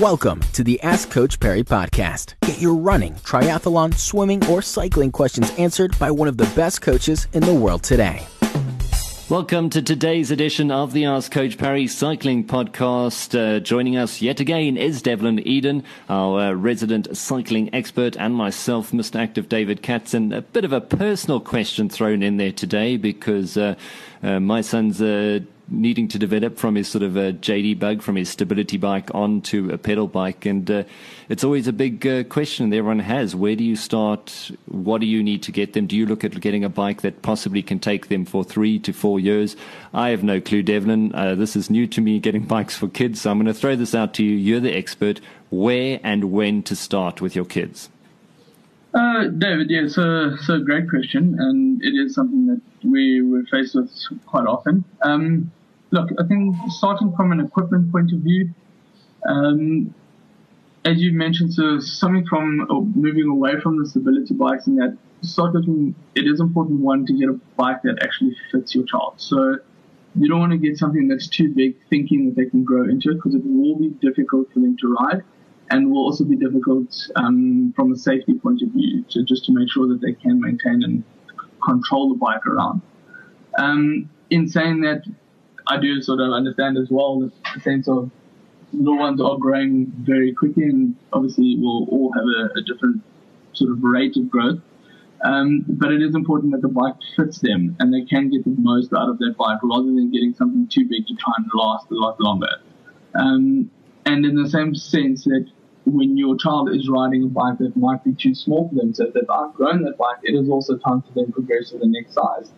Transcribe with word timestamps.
Welcome 0.00 0.42
to 0.52 0.62
the 0.62 0.80
Ask 0.82 1.10
Coach 1.10 1.40
Parry 1.40 1.64
podcast. 1.64 2.34
Get 2.42 2.60
your 2.60 2.76
running, 2.76 3.14
triathlon, 3.14 3.92
swimming, 3.94 4.46
or 4.46 4.62
cycling 4.62 5.10
questions 5.10 5.52
answered 5.58 5.98
by 5.98 6.08
one 6.12 6.28
of 6.28 6.36
the 6.36 6.48
best 6.54 6.82
coaches 6.82 7.26
in 7.32 7.42
the 7.42 7.52
world 7.52 7.82
today. 7.82 8.24
Welcome 9.28 9.70
to 9.70 9.82
today's 9.82 10.30
edition 10.30 10.70
of 10.70 10.92
the 10.92 11.04
Ask 11.04 11.32
Coach 11.32 11.58
Parry 11.58 11.88
Cycling 11.88 12.46
Podcast. 12.46 13.36
Uh, 13.36 13.58
joining 13.58 13.96
us 13.96 14.22
yet 14.22 14.38
again 14.38 14.76
is 14.76 15.02
Devlin 15.02 15.40
Eden, 15.40 15.82
our 16.08 16.42
uh, 16.42 16.52
resident 16.52 17.16
cycling 17.16 17.68
expert, 17.74 18.16
and 18.16 18.36
myself, 18.36 18.92
Mr. 18.92 19.16
Active 19.16 19.48
David 19.48 19.82
Katzen. 19.82 20.32
A 20.32 20.42
bit 20.42 20.64
of 20.64 20.72
a 20.72 20.80
personal 20.80 21.40
question 21.40 21.88
thrown 21.88 22.22
in 22.22 22.36
there 22.36 22.52
today 22.52 22.96
because 22.96 23.56
uh, 23.56 23.74
uh 24.22 24.38
my 24.38 24.60
son's 24.60 25.02
uh, 25.02 25.40
needing 25.70 26.08
to 26.08 26.18
develop 26.18 26.56
from 26.56 26.74
his 26.74 26.88
sort 26.88 27.02
of 27.02 27.16
a 27.16 27.32
JD 27.32 27.78
bug, 27.78 28.02
from 28.02 28.16
his 28.16 28.28
stability 28.28 28.76
bike 28.76 29.14
onto 29.14 29.70
a 29.70 29.78
pedal 29.78 30.06
bike. 30.08 30.46
And 30.46 30.70
uh, 30.70 30.84
it's 31.28 31.44
always 31.44 31.68
a 31.68 31.72
big 31.72 32.06
uh, 32.06 32.24
question 32.24 32.70
that 32.70 32.76
everyone 32.76 33.00
has. 33.00 33.34
Where 33.34 33.56
do 33.56 33.64
you 33.64 33.76
start? 33.76 34.50
What 34.66 35.00
do 35.00 35.06
you 35.06 35.22
need 35.22 35.42
to 35.44 35.52
get 35.52 35.72
them? 35.72 35.86
Do 35.86 35.96
you 35.96 36.06
look 36.06 36.24
at 36.24 36.40
getting 36.40 36.64
a 36.64 36.68
bike 36.68 37.02
that 37.02 37.22
possibly 37.22 37.62
can 37.62 37.78
take 37.78 38.08
them 38.08 38.24
for 38.24 38.44
three 38.44 38.78
to 38.80 38.92
four 38.92 39.20
years? 39.20 39.56
I 39.92 40.10
have 40.10 40.22
no 40.22 40.40
clue, 40.40 40.62
Devlin. 40.62 41.14
Uh, 41.14 41.34
this 41.34 41.56
is 41.56 41.70
new 41.70 41.86
to 41.88 42.00
me, 42.00 42.18
getting 42.18 42.44
bikes 42.46 42.76
for 42.76 42.88
kids. 42.88 43.20
So 43.20 43.30
I'm 43.30 43.38
going 43.38 43.46
to 43.46 43.54
throw 43.54 43.76
this 43.76 43.94
out 43.94 44.14
to 44.14 44.24
you. 44.24 44.36
You're 44.36 44.60
the 44.60 44.74
expert. 44.74 45.20
Where 45.50 46.00
and 46.02 46.32
when 46.32 46.62
to 46.64 46.76
start 46.76 47.20
with 47.20 47.34
your 47.34 47.44
kids? 47.44 47.88
Uh, 48.94 49.28
David, 49.28 49.70
yeah, 49.70 49.86
so 49.86 50.34
so 50.36 50.60
great 50.60 50.88
question, 50.88 51.36
and 51.38 51.82
it 51.82 51.94
is 51.94 52.14
something 52.14 52.46
that 52.46 52.60
we 52.82 53.20
we're 53.20 53.44
faced 53.44 53.74
with 53.74 53.92
quite 54.26 54.46
often. 54.46 54.82
Um, 55.02 55.52
look, 55.90 56.10
I 56.18 56.26
think 56.26 56.56
starting 56.68 57.12
from 57.16 57.32
an 57.32 57.40
equipment 57.40 57.90
point 57.92 58.12
of 58.12 58.20
view, 58.20 58.50
um, 59.28 59.94
as 60.84 61.00
you 61.00 61.12
mentioned, 61.12 61.54
so 61.54 61.80
something 61.80 62.26
from 62.26 62.66
uh, 62.70 62.80
moving 62.98 63.28
away 63.28 63.60
from 63.60 63.78
the 63.78 63.88
stability 63.88 64.34
bikes 64.34 64.66
and 64.66 64.78
that 64.78 64.96
start 65.22 65.54
looking, 65.54 65.94
it 66.14 66.26
is 66.26 66.40
important 66.40 66.80
one 66.80 67.04
to 67.06 67.12
get 67.12 67.28
a 67.28 67.34
bike 67.56 67.82
that 67.82 67.98
actually 68.02 68.36
fits 68.50 68.74
your 68.74 68.84
child. 68.84 69.14
So 69.16 69.56
you 70.14 70.28
don't 70.28 70.40
want 70.40 70.52
to 70.52 70.58
get 70.58 70.78
something 70.78 71.08
that's 71.08 71.28
too 71.28 71.52
big 71.54 71.76
thinking 71.90 72.26
that 72.26 72.36
they 72.36 72.48
can 72.48 72.64
grow 72.64 72.84
into 72.84 73.10
it 73.10 73.14
because 73.14 73.34
it 73.34 73.42
will 73.44 73.76
be 73.76 73.90
difficult 74.00 74.52
for 74.52 74.60
them 74.60 74.76
to 74.78 74.96
ride 75.00 75.22
and 75.70 75.90
will 75.90 75.98
also 75.98 76.24
be 76.24 76.36
difficult 76.36 76.94
um, 77.16 77.72
from 77.76 77.92
a 77.92 77.96
safety 77.96 78.34
point 78.34 78.62
of 78.62 78.70
view 78.70 79.04
to 79.10 79.22
just 79.24 79.44
to 79.44 79.52
make 79.52 79.70
sure 79.70 79.86
that 79.88 80.00
they 80.00 80.14
can 80.14 80.40
maintain 80.40 80.82
and 80.82 81.04
control 81.62 82.08
the 82.08 82.14
bike 82.14 82.46
around. 82.46 82.80
Um, 83.58 84.08
in 84.30 84.48
saying 84.48 84.80
that, 84.82 85.02
I 85.68 85.76
do 85.78 86.00
sort 86.00 86.20
of 86.20 86.32
understand 86.32 86.78
as 86.78 86.88
well 86.90 87.20
the 87.20 87.60
sense 87.60 87.88
of 87.88 88.10
little 88.72 88.98
ones 88.98 89.20
are 89.20 89.36
growing 89.36 89.86
very 89.98 90.32
quickly 90.32 90.64
and 90.64 90.96
obviously 91.12 91.56
will 91.58 91.86
all 91.90 92.12
have 92.12 92.24
a, 92.24 92.58
a 92.58 92.62
different 92.62 93.02
sort 93.52 93.70
of 93.70 93.82
rate 93.82 94.16
of 94.16 94.30
growth. 94.30 94.60
Um, 95.24 95.64
but 95.66 95.92
it 95.92 96.00
is 96.00 96.14
important 96.14 96.52
that 96.52 96.62
the 96.62 96.68
bike 96.68 96.94
fits 97.16 97.40
them 97.40 97.76
and 97.80 97.92
they 97.92 98.04
can 98.04 98.30
get 98.30 98.44
the 98.44 98.54
most 98.56 98.92
out 98.92 99.08
of 99.08 99.18
that 99.18 99.34
bike 99.36 99.58
rather 99.62 99.86
than 99.86 100.10
getting 100.10 100.32
something 100.34 100.68
too 100.68 100.86
big 100.88 101.06
to 101.06 101.14
try 101.14 101.32
and 101.36 101.46
last 101.52 101.90
a 101.90 101.94
lot 101.94 102.20
longer. 102.20 102.60
Um, 103.14 103.70
and 104.06 104.24
in 104.24 104.36
the 104.40 104.48
same 104.48 104.74
sense 104.74 105.24
that 105.24 105.46
when 105.84 106.16
your 106.16 106.36
child 106.36 106.70
is 106.70 106.88
riding 106.88 107.24
a 107.24 107.26
bike 107.26 107.58
that 107.58 107.76
might 107.76 108.04
be 108.04 108.14
too 108.14 108.34
small 108.34 108.68
for 108.68 108.76
them, 108.76 108.94
so 108.94 109.06
if 109.06 109.14
they've 109.14 109.30
outgrown 109.30 109.82
that 109.82 109.98
bike, 109.98 110.18
it 110.22 110.34
is 110.34 110.48
also 110.48 110.78
time 110.78 111.02
for 111.02 111.12
them 111.14 111.26
to 111.26 111.32
progress 111.32 111.70
to 111.70 111.78
the 111.78 111.86
next 111.86 112.14
size 112.14 112.52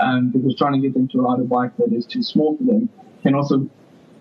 um, 0.00 0.30
because 0.30 0.54
trying 0.56 0.74
to 0.74 0.78
get 0.80 0.94
them 0.94 1.08
to 1.08 1.20
ride 1.20 1.40
a 1.40 1.44
bike 1.44 1.76
that 1.76 1.92
is 1.92 2.06
too 2.06 2.22
small 2.22 2.56
for 2.56 2.64
them 2.64 2.88
can 3.22 3.34
also 3.34 3.68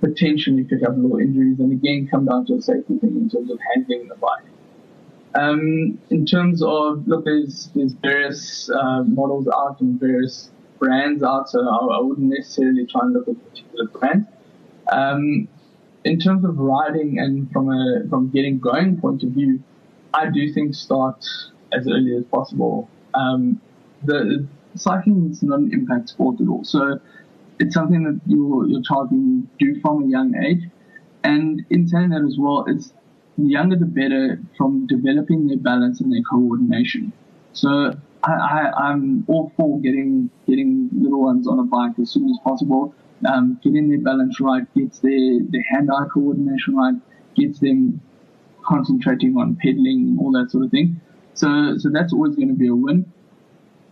potentially 0.01 0.63
pick 0.63 0.83
up 0.83 0.95
little 0.95 1.17
injuries 1.17 1.59
and 1.59 1.71
again 1.71 2.07
come 2.09 2.25
down 2.25 2.45
to 2.45 2.55
a 2.55 2.61
safety 2.61 2.97
thing 2.99 3.15
in 3.15 3.29
terms 3.29 3.49
of 3.51 3.59
handling 3.73 4.07
the 4.07 4.15
bike. 4.15 4.43
Um, 5.35 5.99
in 6.09 6.25
terms 6.25 6.63
of 6.63 7.07
look, 7.07 7.25
there's 7.25 7.69
there's 7.75 7.93
various 7.93 8.69
uh, 8.69 9.03
models 9.03 9.47
out 9.47 9.81
and 9.81 9.99
various 9.99 10.49
brands 10.79 11.23
out, 11.23 11.49
so 11.49 11.59
I, 11.59 11.97
I, 11.97 12.01
wouldn't 12.01 12.29
necessarily 12.29 12.85
try 12.85 13.01
and 13.03 13.13
look 13.13 13.27
at 13.27 13.35
a 13.35 13.39
particular 13.49 13.87
brand. 13.87 14.27
Um, 14.91 15.47
in 16.05 16.19
terms 16.19 16.45
of 16.45 16.57
riding 16.57 17.19
and 17.19 17.51
from 17.51 17.69
a 17.69 18.07
from 18.09 18.29
getting 18.29 18.59
going 18.59 19.01
point 19.01 19.23
of 19.23 19.29
view, 19.29 19.61
I 20.13 20.29
do 20.29 20.53
think 20.53 20.73
start 20.73 21.25
as 21.73 21.87
early 21.87 22.15
as 22.15 22.23
possible. 22.25 22.89
Um, 23.13 23.59
the 24.03 24.47
cycling 24.75 25.29
is 25.31 25.43
not 25.43 25.59
an 25.59 25.73
impact 25.73 26.09
sport 26.09 26.39
at 26.41 26.47
all. 26.47 26.63
So 26.63 26.99
it's 27.59 27.73
something 27.73 28.03
that 28.03 28.19
your 28.27 28.67
your 28.67 28.81
child 28.81 29.09
can 29.09 29.49
do 29.59 29.79
from 29.81 30.03
a 30.03 30.07
young 30.07 30.35
age. 30.35 30.63
And 31.23 31.65
in 31.69 31.87
saying 31.87 32.09
that 32.09 32.23
as 32.23 32.37
well, 32.37 32.65
it's 32.67 32.93
the 33.37 33.45
younger 33.45 33.75
the 33.75 33.85
better 33.85 34.39
from 34.57 34.87
developing 34.87 35.47
their 35.47 35.57
balance 35.57 36.01
and 36.01 36.11
their 36.11 36.21
coordination. 36.21 37.11
So 37.53 37.95
I, 38.23 38.91
am 38.91 39.25
all 39.27 39.51
for 39.55 39.79
getting 39.81 40.29
getting 40.47 40.89
little 40.93 41.21
ones 41.21 41.47
on 41.47 41.59
a 41.59 41.63
bike 41.63 41.97
as 41.99 42.11
soon 42.11 42.29
as 42.29 42.37
possible. 42.43 42.93
Um, 43.27 43.59
getting 43.63 43.89
their 43.89 43.99
balance 43.99 44.39
right, 44.39 44.71
gets 44.75 44.99
their, 44.99 45.39
their 45.49 45.63
hand-eye 45.71 46.07
coordination 46.13 46.75
right, 46.75 46.95
gets 47.33 47.59
them 47.59 48.01
concentrating 48.63 49.37
on 49.37 49.55
pedaling, 49.55 50.17
all 50.19 50.31
that 50.33 50.51
sort 50.51 50.65
of 50.65 50.71
thing. 50.71 50.99
So 51.33 51.77
so 51.77 51.89
that's 51.89 52.13
always 52.13 52.35
going 52.35 52.49
to 52.49 52.55
be 52.55 52.67
a 52.67 52.75
win 52.75 53.11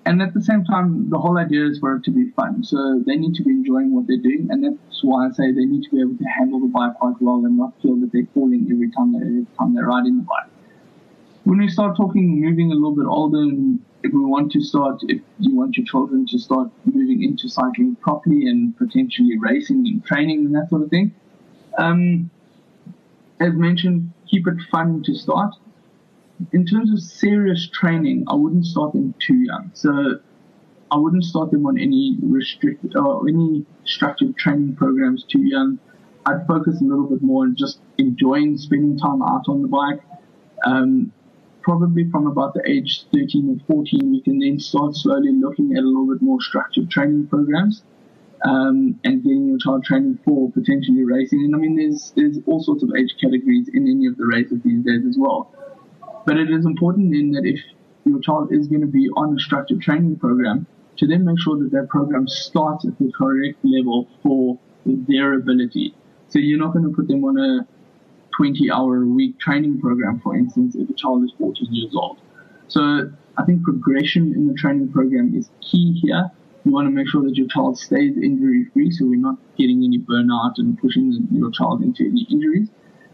and 0.05 0.21
at 0.21 0.33
the 0.33 0.41
same 0.41 0.65
time, 0.65 1.09
the 1.09 1.17
whole 1.17 1.37
idea 1.37 1.65
is 1.65 1.79
for 1.79 1.95
it 1.95 2.03
to 2.03 2.11
be 2.11 2.29
fun. 2.31 2.63
So 2.63 3.01
they 3.05 3.15
need 3.15 3.35
to 3.35 3.43
be 3.43 3.51
enjoying 3.51 3.95
what 3.95 4.05
they're 4.07 4.17
doing, 4.17 4.47
and 4.49 4.63
that's 4.63 5.03
why 5.03 5.27
I 5.27 5.31
say 5.31 5.51
they 5.51 5.65
need 5.65 5.83
to 5.83 5.89
be 5.91 6.01
able 6.01 6.17
to 6.17 6.25
handle 6.25 6.59
the 6.59 6.67
bike 6.67 6.95
quite 6.95 7.15
well 7.21 7.45
and 7.45 7.57
not 7.57 7.73
feel 7.81 7.95
that 7.97 8.11
they're 8.11 8.27
falling 8.33 8.67
every 8.71 8.91
time 8.91 9.13
they 9.13 9.19
every 9.19 9.47
time 9.57 9.73
they're 9.73 9.85
riding 9.85 10.17
the 10.17 10.23
bike. 10.23 10.49
When 11.45 11.59
we 11.59 11.69
start 11.69 11.95
talking 11.95 12.41
moving 12.41 12.71
a 12.71 12.75
little 12.75 12.95
bit 12.95 13.05
older, 13.05 13.39
and 13.39 13.79
if 14.03 14.11
we 14.11 14.19
want 14.19 14.51
to 14.53 14.61
start, 14.61 14.99
if 15.07 15.21
you 15.39 15.55
want 15.55 15.77
your 15.77 15.85
children 15.85 16.25
to 16.27 16.39
start 16.39 16.69
moving 16.85 17.23
into 17.23 17.47
cycling 17.47 17.95
properly 17.95 18.47
and 18.47 18.77
potentially 18.77 19.37
racing 19.37 19.87
and 19.87 20.05
training 20.05 20.45
and 20.45 20.55
that 20.55 20.69
sort 20.69 20.81
of 20.81 20.89
thing, 20.89 21.13
um, 21.77 22.29
as 23.39 23.53
mentioned, 23.53 24.11
keep 24.29 24.47
it 24.47 24.57
fun 24.69 25.01
to 25.03 25.15
start 25.15 25.53
in 26.51 26.65
terms 26.65 26.91
of 26.91 27.01
serious 27.01 27.67
training, 27.67 28.25
I 28.27 28.35
wouldn't 28.35 28.65
start 28.65 28.93
them 28.93 29.13
too 29.19 29.35
young. 29.35 29.71
So 29.73 30.19
I 30.91 30.97
wouldn't 30.97 31.23
start 31.23 31.51
them 31.51 31.65
on 31.65 31.77
any 31.77 32.17
restricted 32.21 32.95
or 32.95 33.27
any 33.27 33.65
structured 33.85 34.37
training 34.37 34.75
programs 34.75 35.23
too 35.23 35.43
young. 35.43 35.79
I'd 36.25 36.45
focus 36.47 36.79
a 36.81 36.83
little 36.83 37.07
bit 37.07 37.21
more 37.21 37.43
on 37.43 37.55
just 37.55 37.79
enjoying 37.97 38.57
spending 38.57 38.97
time 38.97 39.21
out 39.21 39.45
on 39.47 39.61
the 39.61 39.67
bike. 39.67 40.01
Um, 40.65 41.11
probably 41.61 42.09
from 42.09 42.27
about 42.27 42.53
the 42.53 42.61
age 42.69 43.05
13 43.13 43.59
or 43.67 43.75
14, 43.75 44.11
we 44.11 44.21
can 44.21 44.39
then 44.39 44.59
start 44.59 44.95
slowly 44.95 45.31
looking 45.31 45.75
at 45.75 45.83
a 45.83 45.87
little 45.87 46.07
bit 46.07 46.21
more 46.21 46.41
structured 46.41 46.89
training 46.89 47.27
programs. 47.27 47.83
Um, 48.45 48.99
and 49.05 49.23
getting 49.23 49.47
your 49.47 49.57
child 49.57 49.85
training 49.85 50.19
for 50.25 50.51
potentially 50.51 51.05
racing. 51.05 51.45
And 51.45 51.55
I 51.55 51.57
mean, 51.57 51.77
there's 51.77 52.11
there's 52.17 52.39
all 52.45 52.61
sorts 52.61 52.83
of 52.83 52.89
age 52.93 53.15
categories 53.21 53.69
in 53.73 53.87
any 53.87 54.05
of 54.05 54.17
the 54.17 54.25
races 54.25 54.59
these 54.65 54.83
days 54.83 55.05
as 55.07 55.15
well. 55.17 55.49
But 56.25 56.37
it 56.37 56.49
is 56.49 56.65
important 56.65 57.11
then 57.11 57.31
that 57.31 57.45
if 57.45 57.59
your 58.05 58.19
child 58.19 58.51
is 58.51 58.67
going 58.67 58.81
to 58.81 58.87
be 58.87 59.09
on 59.09 59.35
a 59.35 59.39
structured 59.39 59.81
training 59.81 60.17
program, 60.17 60.67
to 60.97 61.07
then 61.07 61.25
make 61.25 61.39
sure 61.39 61.57
that 61.57 61.71
that 61.71 61.89
program 61.89 62.27
starts 62.27 62.85
at 62.85 62.97
the 62.99 63.11
correct 63.11 63.57
level 63.63 64.07
for 64.21 64.59
their 64.85 65.33
ability. 65.33 65.95
So 66.29 66.39
you're 66.39 66.59
not 66.59 66.73
going 66.73 66.85
to 66.85 66.95
put 66.95 67.07
them 67.07 67.23
on 67.23 67.37
a 67.37 67.67
20 68.37 68.71
hour 68.71 69.03
a 69.03 69.05
week 69.05 69.39
training 69.39 69.79
program, 69.79 70.19
for 70.21 70.35
instance, 70.35 70.75
if 70.75 70.89
a 70.89 70.93
child 70.93 71.23
is 71.23 71.31
14 71.37 71.67
years 71.71 71.93
old. 71.95 72.17
So 72.67 73.11
I 73.37 73.43
think 73.45 73.63
progression 73.63 74.33
in 74.33 74.47
the 74.47 74.53
training 74.53 74.91
program 74.91 75.35
is 75.35 75.49
key 75.61 75.99
here. 76.01 76.31
You 76.63 76.71
want 76.71 76.87
to 76.87 76.91
make 76.91 77.07
sure 77.07 77.21
that 77.23 77.35
your 77.35 77.47
child 77.47 77.77
stays 77.77 78.15
injury 78.17 78.65
free, 78.73 78.89
so 78.91 79.05
we're 79.05 79.19
not 79.19 79.37
getting 79.57 79.83
any 79.83 79.99
burnout 79.99 80.53
and 80.57 80.77
pushing 80.77 81.27
your 81.31 81.51
child 81.51 81.81
into 81.81 82.05
any 82.05 82.25
injuries 82.29 82.69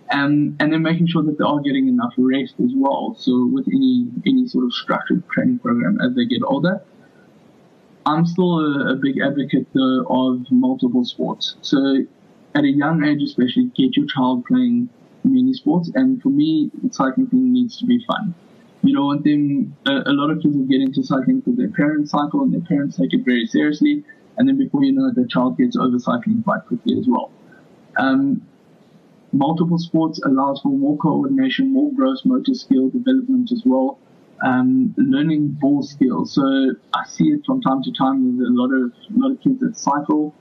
and 0.09 0.55
and 0.59 0.73
then 0.73 0.81
making 0.81 1.07
sure 1.07 1.23
that 1.23 1.37
they 1.37 1.43
are 1.43 1.59
getting 1.61 1.87
enough 1.87 2.13
rest 2.17 2.55
as 2.63 2.71
well. 2.75 3.15
So 3.17 3.49
with 3.51 3.67
any 3.67 4.11
any 4.25 4.47
sort 4.47 4.65
of 4.65 4.73
structured 4.73 5.27
training 5.29 5.59
program 5.59 5.99
as 6.01 6.15
they 6.15 6.25
get 6.25 6.41
older, 6.43 6.81
I'm 8.05 8.25
still 8.25 8.59
a, 8.59 8.93
a 8.93 8.95
big 8.95 9.19
advocate 9.19 9.67
though 9.73 10.05
of 10.09 10.51
multiple 10.51 11.05
sports. 11.05 11.55
So 11.61 12.05
at 12.55 12.63
a 12.63 12.69
young 12.69 13.03
age, 13.03 13.21
especially, 13.21 13.71
get 13.75 13.95
your 13.95 14.07
child 14.07 14.45
playing 14.45 14.89
many 15.23 15.53
sports. 15.53 15.91
And 15.93 16.21
for 16.21 16.29
me, 16.29 16.71
cycling 16.91 17.29
needs 17.31 17.77
to 17.79 17.85
be 17.85 18.03
fun. 18.05 18.33
You 18.81 18.95
don't 18.95 19.05
want 19.05 19.23
them. 19.23 19.75
A, 19.85 20.09
a 20.09 20.13
lot 20.13 20.31
of 20.31 20.41
kids 20.41 20.55
will 20.55 20.65
get 20.65 20.81
into 20.81 21.03
cycling 21.03 21.41
because 21.41 21.57
their 21.57 21.69
parents 21.69 22.11
cycle 22.11 22.41
and 22.41 22.53
their 22.53 22.61
parents 22.61 22.97
take 22.97 23.13
it 23.13 23.23
very 23.25 23.45
seriously. 23.45 24.03
And 24.37 24.47
then 24.47 24.57
before 24.57 24.83
you 24.83 24.93
know 24.93 25.07
it, 25.09 25.15
the 25.15 25.27
child 25.27 25.57
gets 25.57 25.75
over 25.75 25.99
cycling 25.99 26.43
quite 26.43 26.65
quickly 26.65 26.97
as 26.97 27.05
well. 27.07 27.31
Um, 27.97 28.41
multiple 29.31 29.77
sports 29.77 30.19
allows 30.25 30.61
for 30.61 30.69
more 30.69 30.97
coordination, 30.97 31.73
more 31.73 31.91
gross 31.93 32.23
motor 32.25 32.53
skill 32.53 32.89
development 32.89 33.51
as 33.51 33.63
well. 33.65 33.99
Um, 34.43 34.93
learning 34.97 35.57
ball 35.59 35.83
skills. 35.83 36.33
So 36.33 36.43
I 36.93 37.05
see 37.07 37.25
it 37.25 37.41
from 37.45 37.61
time 37.61 37.83
to 37.83 37.91
time. 37.91 38.37
There's 38.37 38.49
a 38.49 38.53
lot 38.53 38.71
of 38.73 38.91
a 38.91 39.19
lot 39.19 39.31
of 39.31 39.41
kids 39.41 39.59
that 39.59 39.77
cycle, 39.77 40.33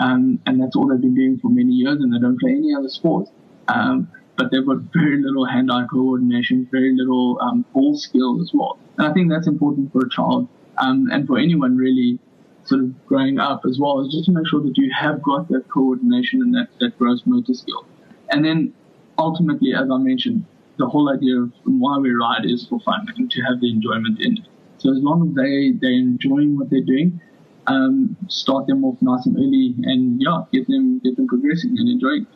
um, 0.00 0.40
and 0.44 0.60
that's 0.60 0.74
all 0.74 0.88
they've 0.88 1.00
been 1.00 1.14
doing 1.14 1.38
for 1.38 1.50
many 1.50 1.72
years, 1.72 2.00
and 2.00 2.12
they 2.12 2.18
don't 2.18 2.38
play 2.38 2.50
any 2.50 2.74
other 2.74 2.88
sport. 2.88 3.28
Um, 3.68 4.08
but 4.36 4.50
they've 4.50 4.66
got 4.66 4.78
very 4.92 5.22
little 5.22 5.46
hand-eye 5.46 5.86
coordination, 5.90 6.66
very 6.70 6.94
little 6.96 7.38
um, 7.40 7.64
ball 7.72 7.96
skill 7.96 8.40
as 8.42 8.50
well. 8.52 8.78
And 8.98 9.06
I 9.06 9.12
think 9.12 9.30
that's 9.30 9.46
important 9.46 9.92
for 9.92 10.04
a 10.04 10.10
child 10.10 10.48
um, 10.78 11.08
and 11.12 11.26
for 11.26 11.38
anyone 11.38 11.76
really 11.76 12.18
sort 12.64 12.82
of 12.82 13.06
growing 13.06 13.38
up 13.38 13.62
as 13.68 13.78
well, 13.78 14.00
is 14.00 14.12
just 14.12 14.24
to 14.26 14.32
make 14.32 14.48
sure 14.48 14.60
that 14.62 14.76
you 14.76 14.90
have 14.98 15.22
got 15.22 15.48
that 15.48 15.68
coordination 15.68 16.40
and 16.42 16.54
that, 16.54 16.68
that 16.80 16.98
gross 16.98 17.22
motor 17.26 17.54
skill. 17.54 17.86
And 18.34 18.44
then 18.44 18.74
ultimately, 19.16 19.74
as 19.74 19.88
I 19.88 19.96
mentioned, 19.96 20.44
the 20.76 20.88
whole 20.88 21.08
idea 21.08 21.36
of 21.40 21.52
why 21.62 21.98
we 21.98 22.10
ride 22.10 22.44
is 22.44 22.66
for 22.66 22.80
fun 22.80 23.06
and 23.16 23.30
to 23.30 23.40
have 23.42 23.60
the 23.60 23.70
enjoyment 23.70 24.20
in 24.20 24.38
it. 24.38 24.44
So 24.78 24.90
as 24.90 24.98
long 24.98 25.28
as 25.28 25.36
they, 25.36 25.70
they're 25.80 25.92
enjoying 25.92 26.58
what 26.58 26.68
they're 26.68 26.82
doing, 26.82 27.20
um, 27.68 28.16
start 28.26 28.66
them 28.66 28.84
off 28.84 29.00
nice 29.00 29.24
and 29.26 29.36
early 29.36 29.76
and 29.84 30.20
yeah, 30.20 30.42
get 30.52 30.66
them, 30.66 30.98
get 30.98 31.14
them 31.14 31.28
progressing 31.28 31.76
and 31.78 31.88
enjoying 31.88 32.26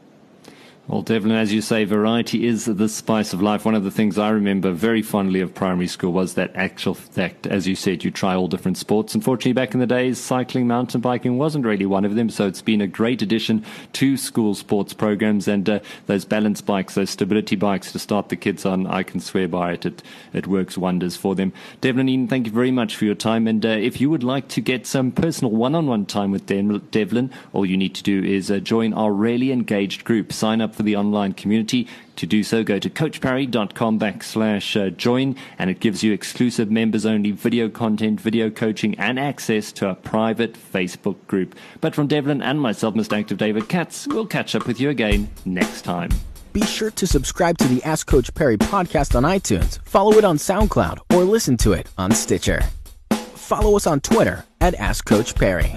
well, 0.88 1.02
Devlin, 1.02 1.36
as 1.36 1.52
you 1.52 1.60
say, 1.60 1.84
variety 1.84 2.46
is 2.46 2.64
the 2.64 2.88
spice 2.88 3.34
of 3.34 3.42
life. 3.42 3.66
One 3.66 3.74
of 3.74 3.84
the 3.84 3.90
things 3.90 4.16
I 4.16 4.30
remember 4.30 4.72
very 4.72 5.02
fondly 5.02 5.42
of 5.42 5.54
primary 5.54 5.86
school 5.86 6.14
was 6.14 6.32
that 6.34 6.50
actual 6.54 6.94
fact, 6.94 7.46
as 7.46 7.68
you 7.68 7.74
said, 7.74 8.04
you 8.04 8.10
try 8.10 8.34
all 8.34 8.48
different 8.48 8.78
sports. 8.78 9.14
Unfortunately, 9.14 9.52
back 9.52 9.74
in 9.74 9.80
the 9.80 9.86
days, 9.86 10.16
cycling, 10.16 10.66
mountain 10.66 11.02
biking 11.02 11.36
wasn't 11.36 11.66
really 11.66 11.84
one 11.84 12.06
of 12.06 12.14
them. 12.14 12.30
So 12.30 12.46
it's 12.46 12.62
been 12.62 12.80
a 12.80 12.86
great 12.86 13.20
addition 13.20 13.66
to 13.92 14.16
school 14.16 14.54
sports 14.54 14.94
programs 14.94 15.46
and 15.46 15.68
uh, 15.68 15.80
those 16.06 16.24
balance 16.24 16.62
bikes, 16.62 16.94
those 16.94 17.10
stability 17.10 17.54
bikes 17.54 17.92
to 17.92 17.98
start 17.98 18.30
the 18.30 18.36
kids 18.36 18.64
on. 18.64 18.86
I 18.86 19.02
can 19.02 19.20
swear 19.20 19.46
by 19.46 19.72
it. 19.72 19.84
It, 19.84 20.02
it 20.32 20.46
works 20.46 20.78
wonders 20.78 21.16
for 21.16 21.34
them. 21.34 21.52
Devlin, 21.82 22.08
Eden, 22.08 22.28
thank 22.28 22.46
you 22.46 22.52
very 22.52 22.70
much 22.70 22.96
for 22.96 23.04
your 23.04 23.14
time. 23.14 23.46
And 23.46 23.66
uh, 23.66 23.68
if 23.68 24.00
you 24.00 24.08
would 24.08 24.24
like 24.24 24.48
to 24.48 24.62
get 24.62 24.86
some 24.86 25.12
personal 25.12 25.52
one-on-one 25.52 26.06
time 26.06 26.30
with 26.30 26.46
Devlin, 26.46 27.30
all 27.52 27.66
you 27.66 27.76
need 27.76 27.94
to 27.94 28.02
do 28.02 28.24
is 28.24 28.50
uh, 28.50 28.58
join 28.58 28.94
our 28.94 29.12
Really 29.12 29.52
Engaged 29.52 30.04
group. 30.06 30.32
Sign 30.32 30.62
up 30.62 30.77
for 30.78 30.84
the 30.84 30.96
online 30.96 31.34
community. 31.34 31.86
To 32.16 32.26
do 32.26 32.42
so, 32.42 32.64
go 32.64 32.78
to 32.78 32.88
coachparry.com 32.88 33.98
backslash 33.98 34.80
uh, 34.80 34.90
join, 34.90 35.36
and 35.58 35.68
it 35.68 35.80
gives 35.80 36.02
you 36.02 36.12
exclusive 36.12 36.70
members 36.70 37.04
only 37.04 37.32
video 37.32 37.68
content, 37.68 38.20
video 38.20 38.48
coaching, 38.48 38.94
and 38.98 39.18
access 39.18 39.72
to 39.72 39.90
a 39.90 39.94
private 39.94 40.54
Facebook 40.54 41.16
group. 41.26 41.54
But 41.80 41.94
from 41.94 42.06
Devlin 42.06 42.40
and 42.40 42.60
myself, 42.60 42.94
Mr. 42.94 43.18
Active 43.18 43.38
David 43.38 43.68
Katz, 43.68 44.06
we'll 44.06 44.26
catch 44.26 44.54
up 44.54 44.66
with 44.66 44.80
you 44.80 44.88
again 44.88 45.28
next 45.44 45.82
time. 45.82 46.10
Be 46.52 46.62
sure 46.62 46.92
to 46.92 47.06
subscribe 47.06 47.58
to 47.58 47.68
the 47.68 47.82
Ask 47.82 48.06
Coach 48.06 48.32
Parry 48.34 48.56
podcast 48.56 49.14
on 49.14 49.24
iTunes, 49.24 49.80
follow 49.84 50.12
it 50.12 50.24
on 50.24 50.38
SoundCloud, 50.38 50.98
or 51.14 51.24
listen 51.24 51.56
to 51.58 51.72
it 51.72 51.88
on 51.98 52.12
Stitcher. 52.12 52.62
Follow 53.10 53.76
us 53.76 53.86
on 53.86 54.00
Twitter 54.00 54.44
at 54.60 54.74
Ask 54.74 55.04
Coach 55.04 55.34
Parry. 55.34 55.76